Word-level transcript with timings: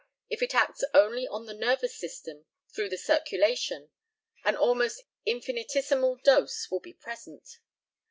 If 0.31 0.41
it 0.41 0.55
acts 0.55 0.83
only 0.95 1.27
on 1.27 1.45
the 1.45 1.53
nervous 1.53 1.95
system 1.95 2.45
through 2.73 2.89
the 2.89 2.97
circulation, 2.97 3.91
an 4.43 4.55
almost 4.55 5.03
infinitesimal 5.27 6.15
dose 6.23 6.71
will 6.71 6.79
be 6.79 6.93
present. 6.95 7.59